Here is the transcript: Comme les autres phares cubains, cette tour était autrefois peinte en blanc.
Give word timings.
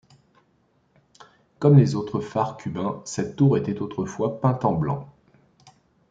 Comme 1.59 1.77
les 1.77 1.93
autres 1.93 2.21
phares 2.21 2.57
cubains, 2.57 3.03
cette 3.05 3.35
tour 3.35 3.55
était 3.55 3.79
autrefois 3.83 4.41
peinte 4.41 4.65
en 4.65 4.73
blanc. 4.73 5.13